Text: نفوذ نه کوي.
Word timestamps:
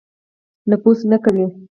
نفوذ 0.69 0.99
نه 1.11 1.17
کوي. 1.23 1.45